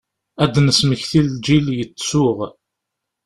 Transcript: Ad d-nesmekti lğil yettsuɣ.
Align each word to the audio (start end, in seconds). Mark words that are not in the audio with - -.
Ad 0.43 0.51
d-nesmekti 0.53 1.21
lğil 1.27 1.67
yettsuɣ. 1.77 2.37